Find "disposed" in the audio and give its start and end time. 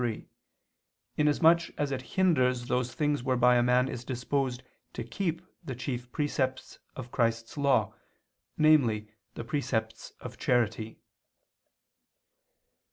4.03-4.63